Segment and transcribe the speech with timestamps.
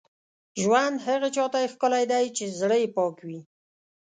[0.61, 3.41] ژوند هغه چا ته ښکلی دی، چې زړه یې پاک وي.